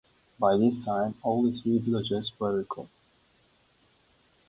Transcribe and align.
By 0.39 0.57
this 0.57 0.83
time 0.83 1.13
only 1.23 1.61
three 1.61 1.77
villagers 1.77 2.31
were 2.39 2.55
recorded. 2.57 2.89